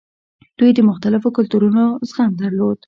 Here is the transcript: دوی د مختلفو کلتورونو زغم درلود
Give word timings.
دوی 0.59 0.71
د 0.73 0.79
مختلفو 0.89 1.35
کلتورونو 1.37 1.83
زغم 2.09 2.31
درلود 2.41 2.77